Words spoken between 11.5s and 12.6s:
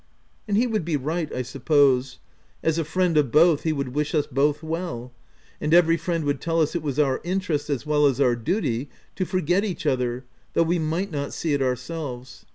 it ourselves.